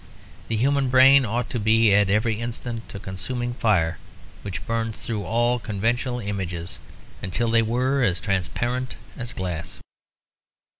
[0.47, 3.99] The human brain ought to be at every instant a consuming fire
[4.41, 6.79] which burns through all conventional images
[7.21, 9.79] until they were as transparent as glass.